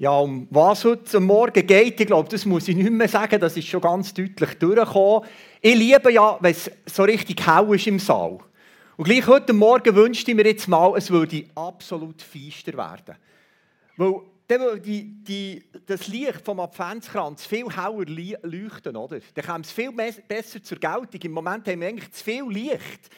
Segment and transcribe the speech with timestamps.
[0.00, 3.54] Ja, um was heute Morgen geht, ich glaube, das muss ich nicht mehr sagen, das
[3.58, 5.28] ist schon ganz deutlich durchgekommen.
[5.60, 8.38] Ich liebe ja, wenn es so richtig hell ist im Saal.
[8.96, 13.14] Und gleich heute Morgen wünschte ich mir jetzt mal, es würde absolut feister werden.
[13.98, 19.20] Weil dann die, die, das Licht vom Adventskranz viel heller leuchten, oder?
[19.34, 21.20] Dann kommt es viel besser zur Geltung.
[21.22, 23.10] Im Moment haben wir eigentlich zu viel Licht.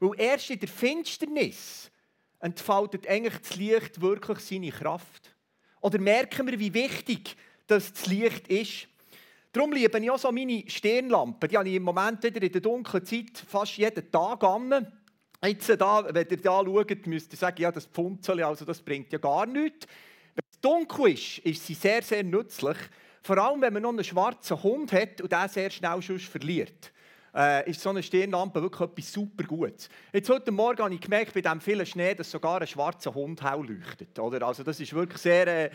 [0.00, 1.90] Weil erst in der Finsternis
[2.40, 5.34] entfaltet eigentlich das Licht wirklich seine Kraft.
[5.82, 7.36] Oder merken wir, wie wichtig
[7.66, 8.88] das Licht ist?
[9.52, 11.48] Darum liebe ich auch so meine Stirnlampen.
[11.48, 14.86] Die habe ich im Moment wieder in der dunklen Zeit fast jeden Tag an.
[15.44, 19.12] Jetzt, da, wenn ihr da schaut, müsst ihr sagen, ja, das Pfunzel, also das bringt
[19.12, 19.86] ja gar nichts.
[20.34, 22.78] Wenn es dunkel ist, ist sie sehr, sehr nützlich.
[23.22, 26.92] Vor allem, wenn man noch einen schwarzen Hund hat und der sehr schnell sonst verliert.
[27.34, 29.88] Äh, ist so eine Stirnlampe wirklich etwas super Gutes.
[30.12, 33.42] Jetzt heute Morgen habe ich gemerkt, bei dem vielen Schnee, dass sogar ein schwarzer Hund
[33.42, 34.18] hell leuchtet.
[34.18, 34.46] Oder?
[34.46, 35.70] Also das ist wirklich sehr, äh,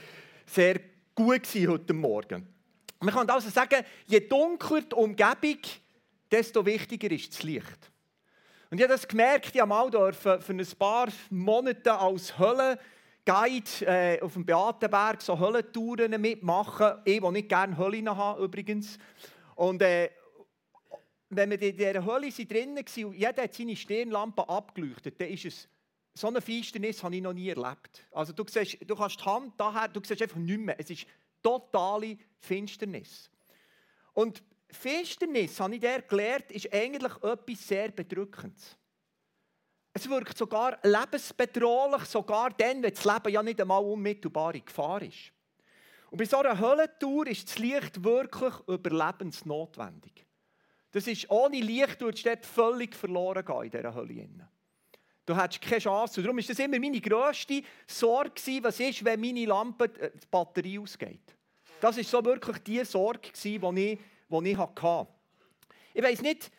[0.46, 0.80] sehr
[1.16, 2.48] gut heute Morgen.
[3.00, 5.60] Man kann also sagen, je dunkler die Umgebung,
[6.32, 7.92] desto wichtiger ist das Licht.
[8.70, 12.78] Und ich habe das gemerkt, ich habe für ein paar Monate als Hölle
[13.26, 16.94] Guide äh, auf dem Beatenberg so Höllentouren mitmachen.
[17.04, 18.98] Ich, die nicht gerne Hölle habe, übrigens.
[19.56, 20.10] Und äh,
[21.30, 25.46] wenn wir in dieser Hölle drinnen waren und jeder hat seine Stirnlampe abgeleuchtet, dann ist
[25.46, 25.68] es
[26.18, 28.04] so eine Finsternis habe ich noch nie erlebt.
[28.12, 30.80] Also du, siehst, du kannst die Hand daher, du siehst einfach nichts mehr.
[30.80, 31.06] Es ist
[31.44, 33.30] totale Finsternis.
[34.14, 38.76] Und Finsternis, habe ich der gelernt, ist eigentlich etwas sehr Bedrückendes.
[39.94, 45.02] Es wirkt sogar lebensbedrohlich, sogar dann, wenn das Leben ja nicht einmal unmittelbar in Gefahr
[45.02, 45.32] ist.
[46.10, 50.27] Und bei so einer Höllentour ist das Licht wirklich überlebensnotwendig.
[50.92, 54.30] Das ist, ohne Licht du dort völlig verloren gehen in dieser Hölle.
[55.26, 56.22] Du hättest keine Chance.
[56.22, 60.80] Darum war das immer meine grösste Sorge, was ist, wenn meine Lampe äh, die Batterie
[60.80, 61.36] ausgeht.
[61.82, 65.08] Das war so wirklich die Sorge, die ich, die ich hatte.
[65.94, 66.50] Ich weiss nicht,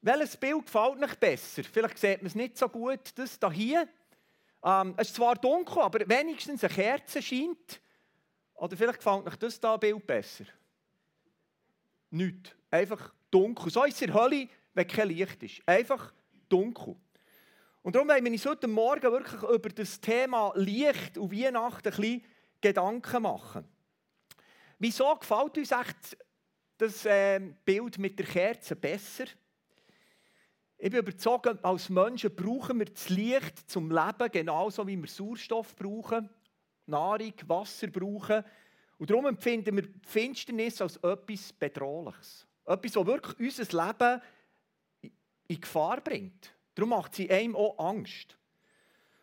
[0.00, 1.62] welches Bild gefällt euch besser?
[1.64, 3.12] Vielleicht sieht man es nicht so gut.
[3.16, 3.88] Das hier.
[4.64, 7.80] Ähm, es ist zwar dunkel, aber wenigstens eine Kerze scheint.
[8.54, 10.44] Oder vielleicht gefällt euch das da Bild besser.
[12.10, 12.56] Nicht.
[12.70, 13.70] Einfach dunkel.
[13.70, 15.62] So ist es in der Hölle, wenn kein Licht ist.
[15.66, 16.12] Einfach
[16.48, 16.96] dunkel.
[17.82, 21.96] Und darum wollen wir uns heute Morgen wirklich über das Thema Licht und Weihnachten ein
[21.96, 22.24] bisschen
[22.60, 23.64] Gedanken machen.
[24.78, 26.16] Wieso gefällt uns echt
[26.76, 29.24] das ähm, Bild mit der Kerze besser?
[30.76, 35.74] Ich bin überzeugt, als Menschen brauchen wir das Licht zum Leben, genauso wie wir Sauerstoff
[35.74, 36.30] brauchen,
[36.86, 38.44] Nahrung, Wasser brauchen.
[38.96, 42.47] Und darum empfinden wir Finsternis als etwas Bedrohliches.
[42.68, 44.22] Etwas, das wirklich unser Leben
[45.48, 46.54] in Gefahr bringt.
[46.74, 48.36] Darum macht sie einem auch Angst.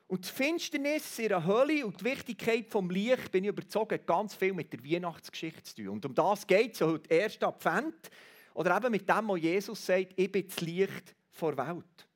[0.08, 4.06] Und die Finsternis in der Hölle und die Wichtigkeit des Licht, bin ich überzeugt, hat
[4.06, 5.90] ganz viel mit der Weihnachtsgeschichte zu tun.
[5.90, 8.10] Und um das geht es heute, erst Advent.
[8.54, 12.08] Oder eben mit dem, was Jesus sagt, ich bin das Licht der Welt.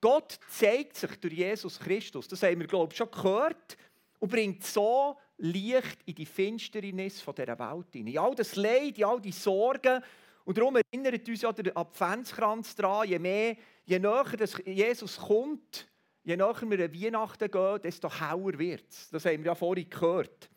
[0.00, 3.76] Gott zeigt sich durch Jesus Christus, das haben wir, glaube ich, schon gehört,
[4.18, 8.12] und bringt so Licht in die Finsternis dieser Welt hinein.
[8.12, 10.02] In all das Leid, in all die Sorgen,
[10.44, 15.88] und darum erinnert uns ja der Adventskranz daran, je mehr, je näher dass Jesus kommt,
[16.22, 19.10] je näher wir an Weihnachten gehen, desto heller wird es.
[19.10, 20.50] Das haben wir ja vorhin gehört.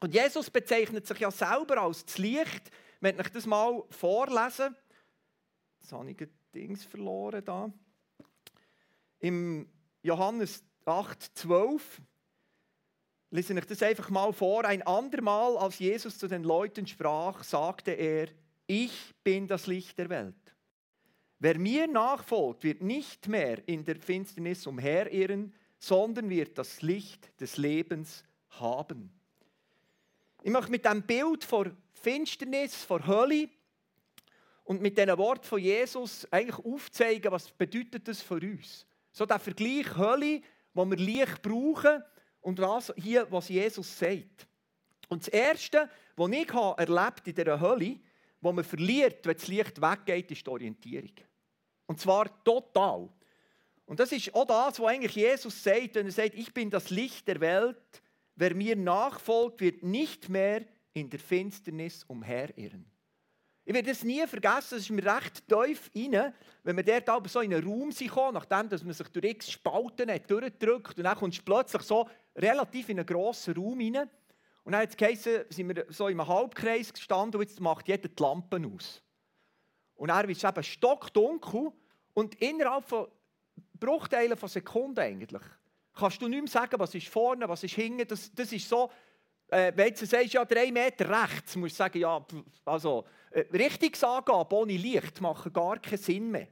[0.00, 2.70] Und Jesus bezeichnet sich ja selber als das Licht.
[3.00, 4.76] Wenn ich das mal vorlesen,
[5.80, 7.70] jetzt habe ich Dings verloren da.
[9.18, 9.68] Im
[10.02, 12.00] Johannes 8, 12
[13.30, 14.64] lese ich das einfach mal vor.
[14.64, 18.28] Ein andermal, als Jesus zu den Leuten sprach, sagte er,
[18.66, 20.34] ich bin das Licht der Welt.
[21.38, 27.58] Wer mir nachfolgt, wird nicht mehr in der Finsternis umherirren, sondern wird das Licht des
[27.58, 29.12] Lebens haben.
[30.42, 33.48] Ich möchte mit dem Bild vor Finsternis, vor Hölle
[34.64, 38.86] und mit diesen Worten von Jesus eigentlich aufzeigen, was bedeutet das für uns.
[39.12, 40.40] So der Vergleich Hölle,
[40.72, 42.02] wo wir Licht brauchen
[42.40, 44.46] und was hier, was Jesus sagt.
[45.08, 47.98] Und das Erste, was ich erlebt in dieser Hölle,
[48.40, 51.14] wo man verliert, wenn das Licht weggeht, ist die Orientierung.
[51.86, 53.08] Und zwar total.
[53.86, 56.90] Und das ist auch das, was eigentlich Jesus sagt, wenn er sagt, ich bin das
[56.90, 58.02] Licht der Welt.
[58.34, 62.84] Wer mir nachfolgt, wird nicht mehr in der Finsternis umherirren.
[63.64, 67.28] Ich werde es nie vergessen, es ist mir recht tief rein, wenn man dort aber
[67.28, 71.16] so in einen Raum kam, nachdem man sich durch x Spalten hat, durchdrückt und dann
[71.16, 74.08] kommst du plötzlich so relativ in einen grossen Raum rein.
[74.66, 78.08] Und dann hat es geheißen, sind wir so im Halbkreis gestanden und jetzt macht jeder
[78.08, 79.00] die Lampen aus.
[79.94, 81.72] Und dann ist eben stockdunkel
[82.12, 83.06] und innerhalb von
[83.78, 85.42] Bruchteilen von Sekunden eigentlich
[85.94, 88.06] kannst du nicht mehr sagen, was ist vorne, was ist hinten.
[88.06, 88.90] Das, das ist so
[89.48, 92.24] Äh, wenn du sagst, ja, drei Meter rechts, musst du sagen, ja,
[92.64, 96.48] also, äh, Richtungsangabe ohne Licht machen gar keinen Sinn mehr.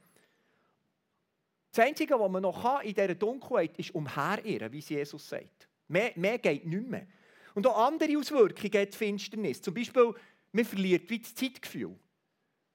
[1.72, 5.68] Das Einzige, was man noch in dieser Dunkelheit kann, ist umherirren, wie Jesus sagt.
[5.88, 7.08] Mehr, mehr geht nicht mehr.
[7.54, 9.62] Und auch andere Auswirkungen hat die Finsternis.
[9.62, 10.12] Zum Beispiel,
[10.52, 11.96] man verliert wie das Zeitgefühl.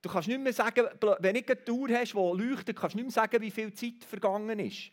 [0.01, 0.87] Du kannst nicht mehr sagen,
[1.19, 4.05] wenn du eine Tour hast, die leuchtet, kannst du nicht mehr sagen, wie viel Zeit
[4.07, 4.91] vergangen ist.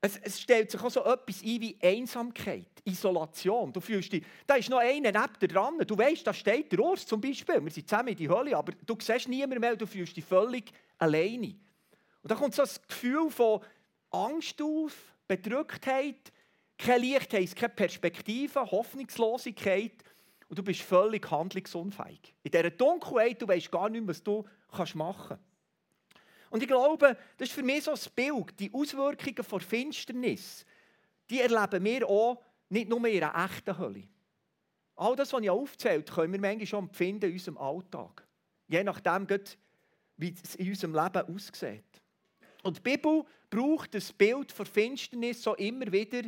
[0.00, 3.72] Es, es, stellt sich auch so etwas ein wie Einsamkeit, Isolation.
[3.72, 5.78] Du fühlst dich, da ist noch einer neben dir dran.
[5.78, 7.64] Du weißt, da steht der Urs zum Beispiel.
[7.64, 10.70] Wir sind zusammen in die Hölle, aber du siehst niemanden mehr, du fühlst dich völlig
[10.98, 11.56] alleine.
[12.22, 13.60] Und da kommt so das Gefühl von
[14.10, 14.94] Angst auf,
[15.26, 16.32] Bedrücktheit,
[16.78, 20.04] kein Licht heisst keine Perspektive, Hoffnungslosigkeit
[20.48, 22.34] und du bist völlig handlungsunfähig.
[22.42, 24.44] In dieser Dunkelheit, du weißt gar nicht, was du
[24.94, 25.42] machen kannst.
[26.50, 30.64] Und ich glaube, das ist für mich so ein Bild, die Auswirkungen von Finsternis,
[31.28, 34.04] die erleben wir auch nicht nur in einer echten Hölle.
[34.96, 38.26] All das, was ich aufzählt, können wir manchmal schon empfinden in unserem Alltag.
[38.66, 39.26] Je nachdem,
[40.16, 41.84] wie es in unserem Leben aussieht.
[42.62, 46.22] Und die Bibel braucht das Bild von Finsternis so immer wieder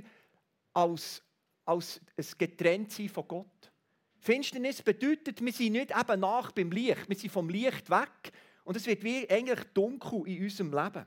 [0.73, 1.23] als,
[1.65, 3.73] als ein Getrenntsein von Gott.
[4.19, 8.33] Finsternis bedeutet, wir sind nicht eben nach beim Licht, wir sind vom Licht weg
[8.65, 11.07] und es wird wie eigentlich dunkel in unserem Leben.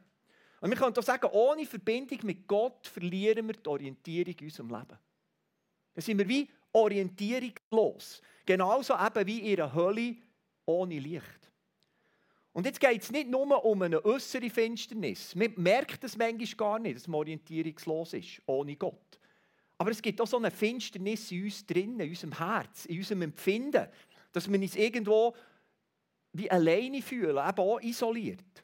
[0.61, 4.69] Und wir können auch sagen, ohne Verbindung mit Gott verlieren wir die Orientierung in unserem
[4.69, 4.97] Leben.
[5.93, 8.21] Dann sind wir wie orientierungslos.
[8.45, 10.15] Genauso eben wie in einer Hölle
[10.65, 11.51] ohne Licht.
[12.53, 15.35] Und jetzt geht es nicht nur um eine äußere Finsternis.
[15.35, 19.19] Man merkt es manchmal gar nicht, dass man orientierungslos ist, ohne Gott.
[19.83, 23.23] Aber es gibt auch so eine Finsternis in uns drin, in unserem Herz, in unserem
[23.23, 23.85] Empfinden,
[24.31, 25.35] dass wir uns irgendwo
[26.31, 28.63] wie alleine fühlen, eben auch isoliert.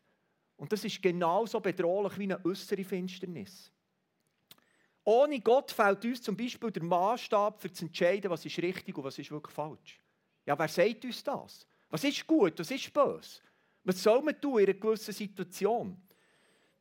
[0.55, 3.69] Und das ist genauso bedrohlich wie eine äußere Finsternis.
[5.03, 9.03] Ohne Gott fällt uns zum Beispiel der Maßstab für zu entscheiden, was ist richtig und
[9.03, 9.99] was ist wirklich falsch.
[10.45, 11.67] Ja, wer sagt uns das?
[11.89, 13.41] Was ist gut, was ist böse?
[13.83, 16.01] Was soll man tun in einer gewissen Situation?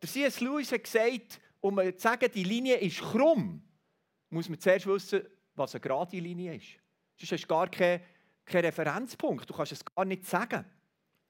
[0.00, 0.38] Der C.S.
[0.38, 3.64] Lewis hat gesagt, um zu sagen, die Linie ist krumm,
[4.30, 5.22] muss man zuerst wissen,
[5.54, 6.66] was eine gerade Linie ist.
[7.16, 8.00] Sonst hast du gar keinen,
[8.44, 10.64] keinen Referenzpunkt, du kannst es gar nicht sagen.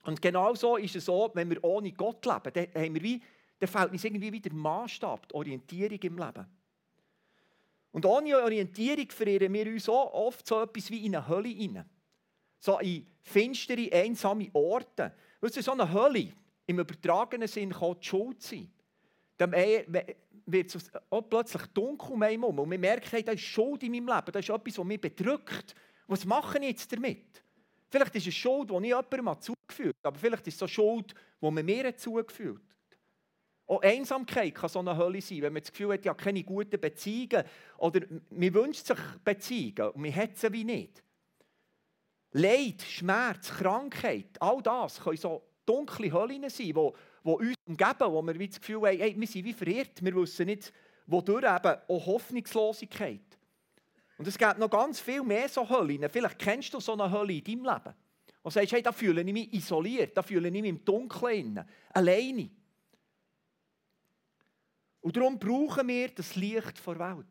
[0.05, 3.23] Und genau so ist es so, wenn wir ohne Gott leben, dann, haben wir wie,
[3.59, 6.47] dann fällt uns irgendwie wieder Maßstab, die Orientierung im Leben.
[7.91, 11.89] Und ohne Orientierung verirren wir uns auch oft so etwas wie in eine Hölle hinein.
[12.61, 15.13] So in finstere, einsame Orte.
[15.41, 16.33] Weißt du, so eine Hölle,
[16.67, 18.71] im übertragenen Sinn, kann die Schuld sein.
[20.51, 22.59] Wird es auch plötzlich dunkel um einen herum.
[22.61, 25.75] Und wir merken, da ist Schuld in meinem Leben, das ist etwas, was mich bedrückt.
[26.07, 27.43] Was mache ich jetzt damit?
[27.91, 31.15] Vielleicht ist es Schuld, die ich jemandem zugeführt habe, aber vielleicht ist es so Schuld,
[31.41, 32.99] die man mir zugeführt hat.
[33.67, 36.81] Auch Einsamkeit kann so eine Hölle sein, wenn man das Gefühl hat, ja, keine guten
[36.81, 37.45] Beziehungen
[37.77, 41.03] oder man wünscht sich Beziehungen und man hat sie wie nicht.
[42.33, 46.91] Leid, Schmerz, Krankheit, all das können so dunkle Höllen sein, die,
[47.25, 50.47] die uns umgeben, wo wir das Gefühl haben, hey, wir sind wie verirrt, wir wissen
[50.47, 50.73] nicht,
[51.07, 53.21] wodurch eben auch Hoffnungslosigkeit.
[54.19, 56.09] Und es gibt noch ganz viel mehr so Höllen.
[56.11, 57.95] Vielleicht kennst du so eine Hölle in deinem Leben.
[58.43, 62.51] Und sagst, hey, da fühle ich mich isoliert, da fühle ich mich im Dunkeln, alleine.
[65.01, 67.27] Und darum brauchen wir das Licht der Welt.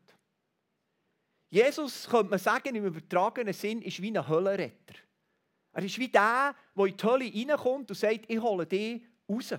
[1.50, 4.94] Jesus, könnte man sagen, im übertragenen Sinn, ist wie ein Höllenretter.
[5.72, 9.54] Er ist wie der, der in die Hölle reinkommt und sagt, ich hole dich raus.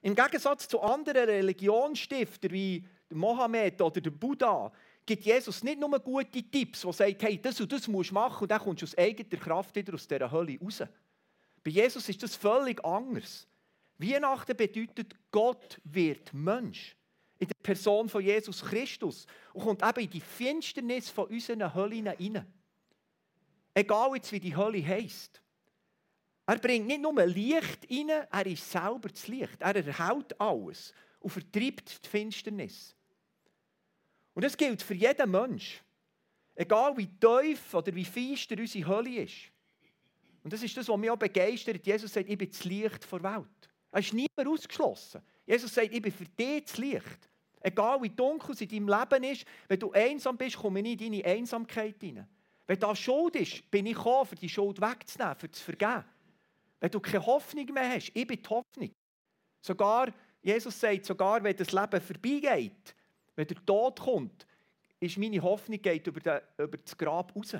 [0.00, 4.70] Im Gegensatz zu anderen Religionstiftern wie Mohammed oder der Buddha
[5.04, 8.42] gibt Jesus nicht nur gute Tipps, die sagen, hey, das und das musst du machen
[8.42, 10.82] und dann kommst du aus eigener Kraft wieder aus dieser Hölle raus.
[11.64, 13.46] Bei Jesus ist das völlig anders.
[13.96, 16.94] Weihnachten bedeutet, Gott wird Mensch
[17.38, 22.10] in der Person von Jesus Christus und kommt eben in die Finsternis von unseren Höllen
[22.16, 22.46] hinein.
[23.74, 25.40] Egal jetzt, wie die Hölle heisst.
[26.48, 29.60] Er bringt nicht nur Licht rein, er ist selber das Licht.
[29.60, 32.96] Er erhält alles und vertreibt die Finsternis.
[34.32, 35.82] Und das gilt für jeden Mensch.
[36.54, 39.52] Egal wie tief oder wie feister unsere Hölle ist.
[40.42, 41.86] Und das ist das, was mich auch begeistert.
[41.86, 43.68] Jesus sagt, ich bin das Licht der Welt.
[43.92, 45.20] Er ist niemand ausgeschlossen.
[45.46, 47.28] Jesus sagt, ich bin für dich das Licht.
[47.60, 51.12] Egal wie dunkel es in deinem Leben ist, wenn du einsam bist, komme ich in
[51.12, 52.26] deine Einsamkeit hinein.
[52.66, 56.04] Wenn da Schuld ist, bin ich gekommen, für die Schuld wegzunehmen, für zu vergeben.
[56.80, 58.90] Wenn du keine Hoffnung mehr hast, ich bin die Hoffnung.
[59.60, 62.94] Sogar, Jesus sagt, sogar wenn das Leben vorbeigeht,
[63.34, 64.46] wenn der Tod kommt,
[65.00, 67.56] ist meine Hoffnung geht über, den, über das Grab raus.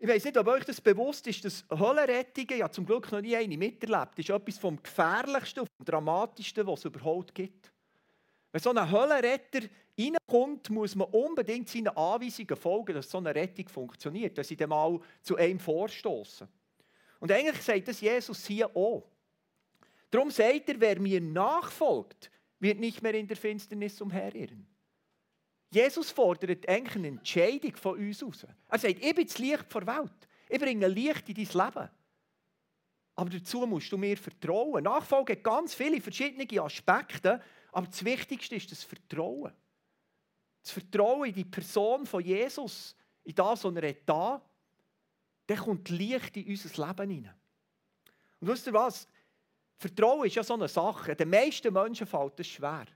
[0.00, 3.34] Ich weiß nicht, ob euch das bewusst ist, dass Höllenrettungen, ja zum Glück noch nie
[3.34, 7.72] eine miterlebt, ist etwas vom gefährlichsten und dramatischsten, was es überhaupt gibt.
[8.52, 9.68] Wenn so ein Höllenretter
[9.98, 14.70] reinkommt, muss man unbedingt seinen Anweisungen folgen, dass so eine Rettung funktioniert, dass sie dann
[14.70, 16.48] mal zu einem vorstoßen.
[17.18, 19.10] Und eigentlich sagt das Jesus hier auch.
[20.10, 24.66] Darum sagt er, wer mir nachfolgt, wird nicht mehr in der Finsternis umherirren.
[25.70, 28.46] Jesus fordert eigentlich eine Entscheidung von uns aus.
[28.68, 30.28] Er sagt, ich bin das Licht der Welt.
[30.48, 31.90] Ich bringe Licht in dein Leben.
[33.14, 34.84] Aber dazu musst du mir vertrauen.
[34.84, 39.52] Nachfolge hat ganz viele verschiedene Aspekte, aber das Wichtigste ist das Vertrauen.
[40.62, 44.47] Das Vertrauen in die Person von Jesus, in das, was er da
[45.48, 47.34] dann kommt Licht in unser Leben hinein.
[48.40, 49.08] Und wisst ihr was?
[49.78, 51.16] Vertrauen ist ja so eine Sache.
[51.16, 52.86] Den meisten Menschen fällt es schwer.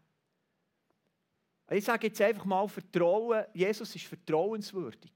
[1.70, 5.12] Ich sage jetzt einfach mal, Vertrauen, Jesus ist vertrauenswürdig.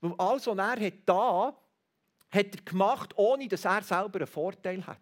[0.00, 1.56] Weil alles, was er hat da,
[2.30, 4.98] hat er gemacht, ohne dass er selber einen Vorteil hat.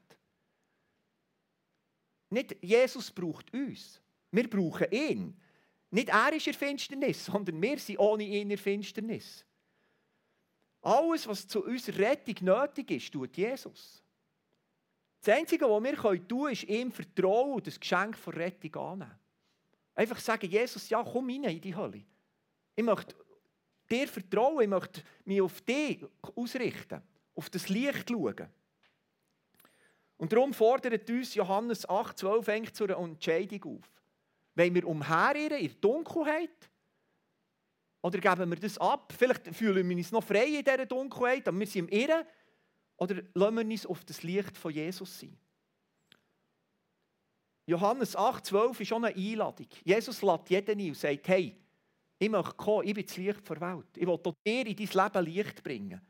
[2.29, 4.03] Nicht Jesus braucht uns.
[4.31, 5.41] Wir brauchen ihn.
[5.91, 9.47] Nicht er ist in Finsternis, sondern wir sind ohne ihn in Finsternis.
[10.83, 14.03] Alles, was zu unserer Rettung nötig ist, tut Jesus.
[15.21, 19.19] Das Einzige, was wir tun können, ist ihm vertrauen und das Geschenk der Rettung annehmen.
[19.95, 22.05] Einfach sagen, Jesus, ja, komm rein in die Hölle.
[22.77, 23.17] Ich möchte
[23.91, 26.05] dir vertrauen, ich möchte mich auf dich
[26.37, 27.03] ausrichten,
[27.35, 28.49] auf das Licht schauen.
[30.17, 33.91] Und darum fordert uns Johannes 8, 12 eigentlich zu einer Entscheidung auf.
[34.55, 36.71] Wollen wir umherirren in der Dunkelheit?
[38.03, 39.13] Oder geben wir das ab?
[39.17, 42.25] Vielleicht fühlen wir uns noch frei in dieser Dunkelheit, aber wir sind im Irren.
[42.97, 45.37] Oder lassen wir uns auf das Licht von Jesus sein?
[47.67, 49.67] Johannes 8, 12 ist schon eine Einladung.
[49.85, 51.55] Jesus lädt jeden ein und sagt, hey,
[52.19, 53.87] ich möchte kommen, ich bin das Licht der Welt.
[53.97, 56.01] Ich will dir in dein Leben Licht bringen.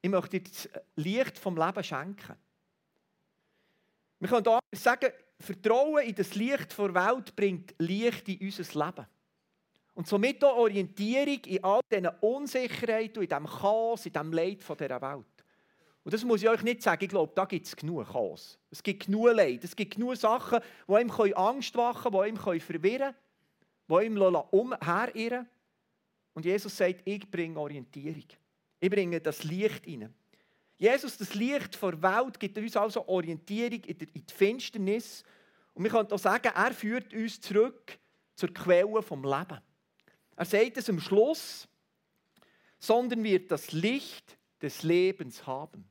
[0.00, 2.36] Ich möchte dir das Licht vom Leben schenken.
[4.18, 9.06] Wir können auch sagen, Vertrauen in das Licht der Welt bringt Licht in unser Leben.
[9.94, 15.00] Und somit auch Orientierung in all diesen Unsicherheiten in diesem Chaos, in diesem Leid dieser
[15.00, 15.24] Welt.
[16.02, 18.58] Und das muss ich euch nicht sagen, ich glaube, da gibt es genug Chaos.
[18.70, 22.60] Es gibt genug Leid, es gibt genug Sachen, die ihm Angst machen können, die ihm
[22.60, 23.14] verwirren
[23.88, 25.48] können, die ihm umherirren
[26.34, 28.24] Und Jesus sagt, ich bringe Orientierung.
[28.80, 30.12] Ich bringe das Licht rein.
[30.76, 35.22] Jesus, das Licht der Welt, gibt uns also Orientierung in die Finsternis.
[35.72, 37.96] Und wir können auch sagen, er führt uns zurück
[38.34, 39.60] zur Quelle vom Leben.
[40.36, 41.68] Er sagt es am Schluss,
[42.78, 45.84] sondern wird das Licht des Lebens haben.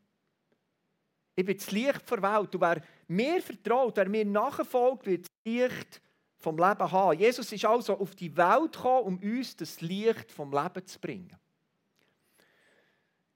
[1.36, 2.54] Ich bin das Licht der Welt.
[2.54, 6.02] Und wer mir vertraut, wer mir nachfolgt, wird das Licht
[6.38, 7.20] vom Leben haben.
[7.20, 11.36] Jesus ist also auf die Welt gekommen, um uns das Licht vom Leben zu bringen.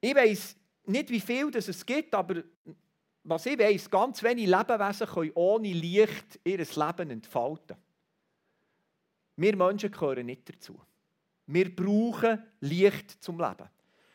[0.02, 2.44] Ich weiß nicht, wie viel das es gibt, aber
[3.24, 7.78] was ich weiß, ganz wenige Lebewesen können ohne Licht ihr Leben entfalten.
[9.36, 10.80] Wir Menschen gehören nicht dazu.
[11.48, 13.70] Wir brauchen Licht zum Leben.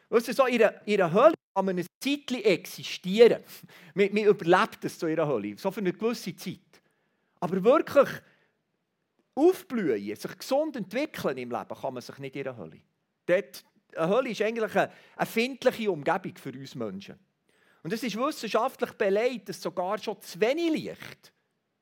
[0.08, 3.42] Weißt du, so in einer, in einer Hölle kann man ein Zeitchen existieren.
[3.94, 6.60] Man, man überlebt es so in einer Hölle, so für eine gewisse Zeit.
[7.40, 8.08] Aber wirklich
[9.34, 12.80] aufblühen, sich gesund entwickeln im Leben, kann man sich nicht in einer Hölle.
[13.26, 13.64] Dort,
[13.96, 17.18] eine Hölle ist eigentlich eine erfindliche Umgebung für uns Menschen.
[17.82, 21.32] Und es ist wissenschaftlich belegt, dass sogar schon zu wenig Licht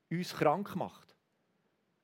[0.09, 1.15] uns krank macht.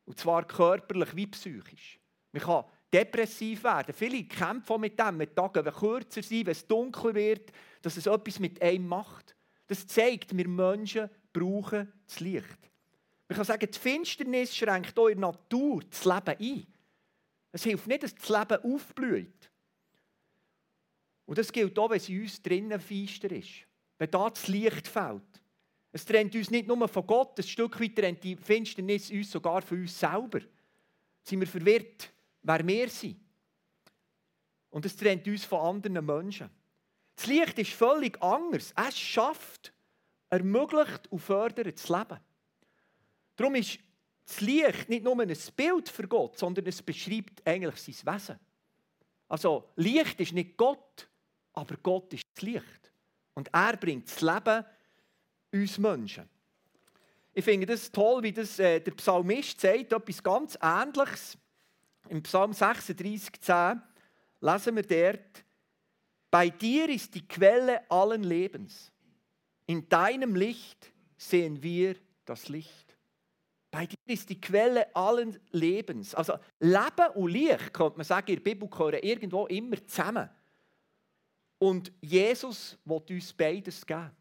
[0.06, 2.00] Und zwar körperlich wie psychisch.
[2.32, 3.94] Man kann depressiv werden.
[3.94, 7.52] Viele kämpfen mit dem, mit Tagen, wenn kürzer sind, wenn es dunkel wird,
[7.82, 9.36] dass es etwas mit einem macht.
[9.68, 12.58] Das zeigt, wir Menschen brauchen das Licht.
[13.28, 16.68] Man kann sagen, die Finsternis schränkt der Natur das Leben ein.
[17.52, 19.52] Es hilft nicht, dass das Leben aufblüht.
[21.26, 23.68] Und das gilt auch, wenn es in uns drinnen feister ist.
[23.98, 25.24] Wenn da das Licht fällt.
[25.92, 29.62] Es trennt uns nicht nur von Gott, ein Stück weit trennt die Finsternis uns sogar
[29.62, 30.40] von uns selber.
[31.24, 32.12] Sind wir verwirrt?
[32.48, 33.20] Wer wir sind.
[34.70, 36.50] Und es trennt uns von anderen Menschen.
[37.16, 38.74] Das Licht ist völlig anders.
[38.76, 39.74] Es schafft,
[40.30, 42.20] ermöglicht und fördert das Leben.
[43.36, 43.80] Darum ist
[44.26, 48.40] das Licht nicht nur ein Bild für Gott, sondern es beschreibt eigentlich sein Wesen.
[49.30, 51.08] Also Licht ist nicht Gott,
[51.54, 52.92] aber Gott ist das Licht.
[53.34, 54.66] Und er bringt das Leben
[55.54, 56.30] uns Menschen.
[57.34, 61.38] Ich finde das toll, wie das äh, der Psalmist sagt, etwas ganz Ähnliches.
[62.10, 63.82] Im Psalm 36, 10
[64.42, 65.46] lesen wir dort,
[66.30, 68.92] bei dir ist die Quelle allen Lebens.
[69.66, 71.96] In deinem Licht sehen wir
[72.26, 72.98] das Licht.
[73.72, 76.16] Bei dir ist die Quelle allen Lebens.
[76.16, 80.30] Also Leben und Licht, könnte man sagen, in der Bibel gehören irgendwo immer zusammen.
[81.60, 84.12] Und Jesus will uns beides geben.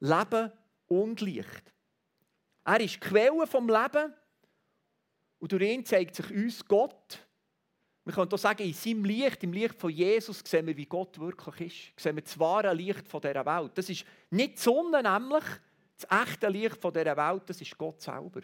[0.00, 0.52] Leben
[0.86, 1.72] und Licht.
[2.64, 4.14] Er ist die Quelle vom Leben
[5.38, 7.18] Und durch ihn zeigt sich uns Gott.
[8.04, 11.18] Wir können auch sagen, in seinem Licht, im Licht von Jesus, sehen wir, wie Gott
[11.18, 12.00] wirklich ist.
[12.00, 13.72] Sehen wir das wahre Licht von dieser Welt.
[13.74, 15.44] Das ist nicht die Sonne, nämlich
[15.98, 18.40] das echte Licht von dieser Welt, das ist Gott selber.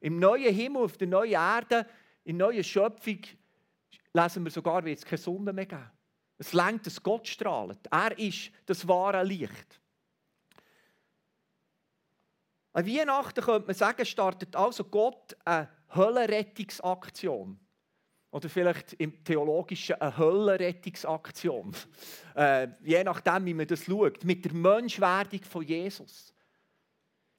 [0.00, 1.86] Im neuen Himmel, auf der neuen Erde,
[2.24, 3.20] in der neuen Schöpfung,
[4.14, 5.90] lesen wir sogar, wie es keine Sonne mehr geben.
[6.38, 7.78] Es lenkt, dass Gott strahlt.
[7.90, 9.80] Er ist das wahre Licht.
[12.72, 17.58] An Weihnachten könnte man sagen, startet also Gott eine Höllenrettungsaktion.
[18.30, 21.74] Oder vielleicht im Theologischen eine Höllenrettungsaktion.
[22.34, 24.24] Äh, je nachdem, wie man das schaut.
[24.24, 26.32] Mit der Menschwerdung von Jesus.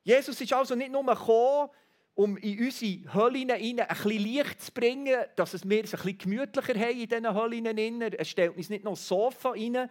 [0.03, 1.72] Jesus ist also nicht nur gekommen,
[2.13, 6.17] um in unsere Höllen ein bisschen Licht zu bringen, dass es wir es ein bisschen
[6.19, 8.01] gemütlicher haben in diesen Höllen.
[8.01, 9.75] Er stellt uns nicht noch das Sofa rein.
[9.75, 9.89] Er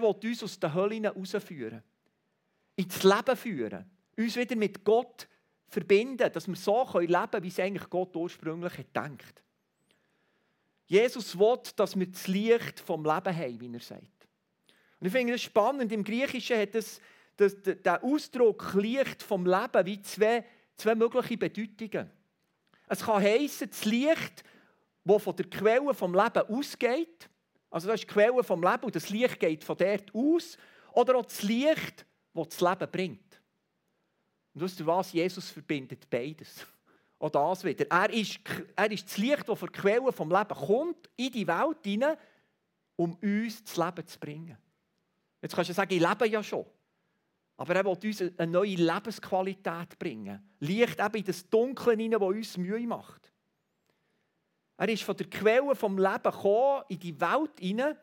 [0.00, 1.82] will uns aus den Höllen herausführen.
[2.76, 3.90] Ins Leben führen.
[4.16, 5.28] Uns wieder mit Gott
[5.70, 9.42] verbinden, dass wir so leben können, wie es eigentlich Gott ursprünglich gedacht
[10.86, 14.28] Jesus will, dass wir das Licht vom Leben haben, wie er sagt.
[14.98, 15.92] Und ich finde das spannend.
[15.92, 17.00] Im Griechischen hat das,
[17.36, 20.44] das, der Ausdruck Licht vom Leben wie zwei
[20.80, 22.10] zwei mögliche Bedeutungen.
[22.88, 24.42] Es kann heißen, das Licht,
[25.04, 27.28] das von der Quelle vom Leben ausgeht,
[27.70, 30.58] also das ist die Quelle vom Leben und das Licht geht von dort aus,
[30.92, 33.29] oder auch das Licht, das das Leben bringt.
[34.54, 35.12] Und wisst ihr was?
[35.12, 36.66] Jesus verbindet beides.
[37.18, 37.86] Auch das wieder.
[37.90, 38.40] Er ist,
[38.74, 42.16] er ist das Licht, das von der Quelle vom Leben kommt, in die Welt hinein,
[42.96, 44.56] um uns das Leben zu bringen.
[45.42, 46.64] Jetzt kannst du sagen, ich lebe ja schon.
[47.56, 50.42] Aber er will uns eine neue Lebensqualität bringen.
[50.60, 53.30] Licht eben in das Dunkle hinein, das uns Mühe macht.
[54.78, 57.98] Er ist von der Quelle vom Leben gekommen, in die Welt hinein,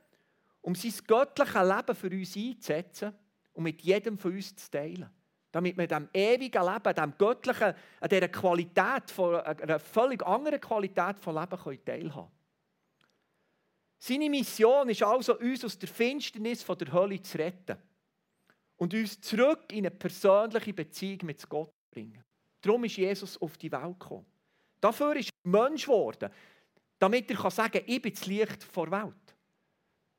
[0.62, 3.16] um sein göttliches Leben für uns einzusetzen
[3.54, 5.10] und mit jedem von uns zu teilen.
[5.58, 11.18] Damit wir dem ewigen Leben, dem göttlichen, an dieser Qualität, von, einer völlig anderen Qualität
[11.20, 12.32] von Leben teilhaben können.
[13.98, 17.76] Seine Mission ist also, uns aus der Finsternis von der Hölle zu retten
[18.76, 22.24] und uns zurück in eine persönliche Beziehung mit Gott zu bringen.
[22.62, 24.28] Darum ist Jesus auf die Welt gekommen.
[24.80, 26.30] Dafür ist er Mensch geworden,
[27.00, 29.27] damit er sagen kann, ich bin das Licht der Welt.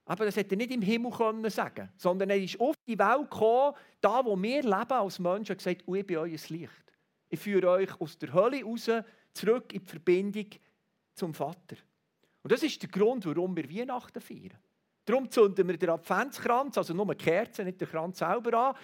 [0.08, 3.30] Aber das hätte er nicht im Himmel können sagen sondern er ist auf die Welt
[3.30, 6.92] gekommen, da wo wir leben als Menschen, und gesagt, ich bin euer Licht.
[7.28, 8.90] Ich führe euch aus der Hölle raus,
[9.34, 10.46] zurück in die Verbindung
[11.14, 11.76] zum Vater.
[12.42, 14.56] Und das ist der Grund, warum wir Weihnachten feiern.
[15.04, 18.76] Darum zünden wir den Adventskranz, also nur die Kerzen, nicht den Kranz selber an,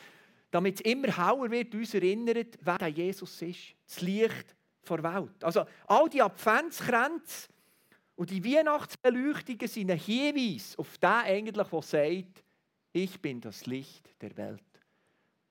[0.50, 3.74] damit es immer hauer wird, uns erinnert, wer Jesus ist.
[3.87, 4.54] Das Licht
[4.87, 5.42] der Welt.
[5.42, 7.48] Also all die Adventskränze
[8.16, 12.44] und die Weihnachtsbeleuchtungen sind ein Hinweis auf den eigentlich, der sagt,
[12.92, 14.62] ich bin das Licht der Welt.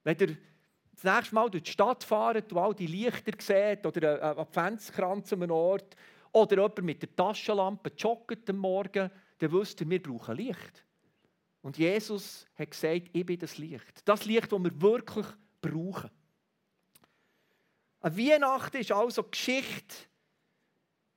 [0.03, 0.37] Wenn ihr
[0.93, 5.33] das nächste Mal durch die Stadt fahrt und all die Lichter seht oder einen Adventskranz
[5.33, 5.95] an einem Ort
[6.31, 10.85] oder jemand mit der Taschenlampe joggt am Morgen, dann wisst ihr, wir brauchen Licht.
[11.61, 14.01] Und Jesus hat gesagt, ich bin das Licht.
[14.05, 15.25] Das Licht, das wir wirklich
[15.61, 16.09] brauchen.
[18.01, 19.95] Eine Weihnachten ist also Geschichte,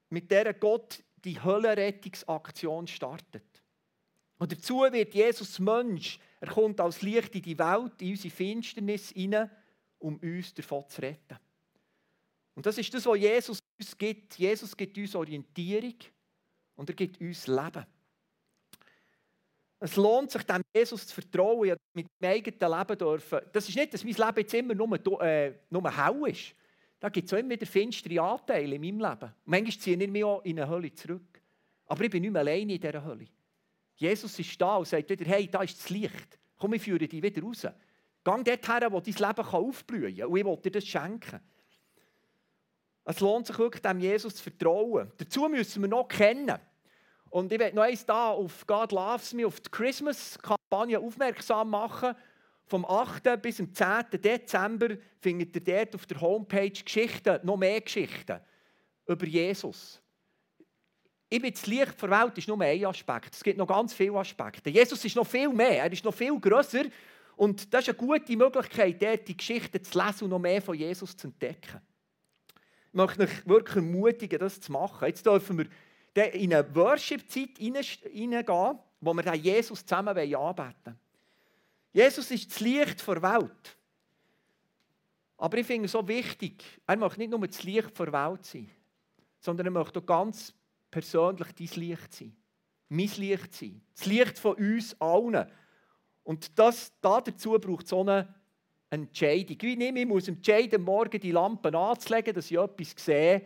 [0.08, 3.62] mit der Gott die Höllenrettungsaktion startet.
[4.38, 6.18] Und dazu wird Jesus Mensch.
[6.40, 9.50] Er kommt als Licht in die Welt, in unsere Finsternis hinein,
[9.98, 11.38] um uns davon zu retten.
[12.54, 14.38] Und das ist das, was Jesus uns gibt.
[14.38, 15.94] Jesus gibt uns Orientierung
[16.76, 17.84] und er gibt uns Leben.
[19.78, 23.40] Es lohnt sich, dem Jesus zu vertrauen, ja, mit meinem eigenen Leben dürfen.
[23.52, 26.54] Das ist nicht, dass mein Leben jetzt immer nur, äh, nur hell ist.
[26.98, 29.34] Da gibt es auch immer wieder finstere Anteile in meinem Leben.
[29.44, 31.42] Manchmal ziehe ich mich auch in eine Hölle zurück.
[31.86, 33.26] Aber ich bin nicht mehr alleine in dieser Hölle.
[33.96, 36.38] Jesus ist da und sagt wieder, hey, da ist das Licht.
[36.56, 37.66] Komm, ich führe dich wieder raus.
[38.24, 40.26] Gang dorthin, wo dein Leben aufblühen kann.
[40.26, 41.40] Und ich will dir das schenken.
[43.04, 45.12] Es lohnt sich wirklich, dem Jesus zu vertrauen.
[45.16, 46.58] Dazu müssen wir noch kennen.
[47.30, 52.16] Und ich werde noch eins da auf God Loves Me, auf die Christmas-Kampagne aufmerksam machen.
[52.66, 53.40] Vom 8.
[53.40, 54.20] bis zum 10.
[54.22, 58.40] Dezember findet ihr dort auf der Homepage Geschichten, noch mehr Geschichten
[59.06, 60.02] über Jesus.
[61.28, 63.34] Ich bin das Licht der Welt ist nur ein Aspekt.
[63.34, 64.70] Es gibt noch ganz viele Aspekte.
[64.70, 66.84] Jesus ist noch viel mehr, er ist noch viel grösser.
[67.36, 70.76] Und das ist eine gute Möglichkeit, dort die Geschichten zu lesen und noch mehr von
[70.76, 71.80] Jesus zu entdecken.
[72.88, 75.06] Ich möchte euch wirklich ermutigen, das zu machen.
[75.06, 81.05] Jetzt dürfen wir in eine Worship-Zeit hineingehen, wo wir Jesus zusammen anbeten wollen.
[81.96, 83.78] Jesus ist das Licht der Welt.
[85.38, 88.70] Aber ich finde es so wichtig, er möchte nicht nur das Licht der Welt sein,
[89.40, 90.52] sondern er möchte auch ganz
[90.90, 92.36] persönlich dein Licht sein.
[92.90, 93.80] Mein Licht sein.
[93.94, 95.50] Das Licht von uns allen.
[96.22, 98.28] Und das, dazu braucht so eine
[98.90, 99.56] Entscheidung.
[99.58, 103.40] Wie nehme ich muss entscheiden, morgen die Lampen anzulegen, dass ich etwas sehe,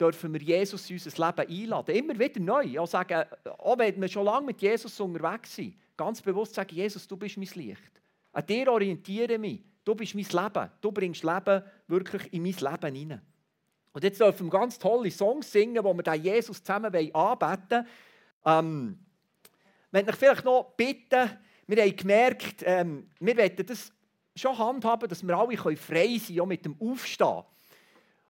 [0.00, 1.94] dürfen wir Jesus in unser Leben einladen.
[1.94, 2.78] Immer wieder neu.
[2.78, 7.06] Auch, sagen, auch wenn wir schon lange mit Jesus unterwegs sind, ganz bewusst sagen, Jesus,
[7.06, 8.00] du bist mein Licht.
[8.32, 9.62] An dir orientiere mich.
[9.84, 10.70] Du bist mein Leben.
[10.80, 13.22] Du bringst Leben wirklich in mein Leben hinein.
[13.92, 17.86] Und jetzt dürfen wir ganz tolle Songs singen, wo wir den Jesus zusammen anbeten wollen.
[18.44, 18.98] Ähm,
[19.86, 21.30] ich möchte euch vielleicht noch bitten,
[21.66, 23.92] wir haben gemerkt, ähm, wir wollen das
[24.36, 27.42] schon handhaben, dass wir alle frei sein können, auch mit dem Aufstehen.